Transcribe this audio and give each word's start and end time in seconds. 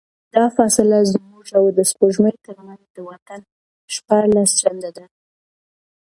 دا 0.35 0.45
فاصله 0.55 0.97
زموږ 1.13 1.45
او 1.57 1.63
د 1.77 1.79
سپوږمۍ 1.91 2.35
ترمنځ 2.45 2.83
د 2.95 2.97
واټن 3.07 3.41
شپاړس 3.93 4.49
چنده 4.61 4.89
ده. 4.97 5.05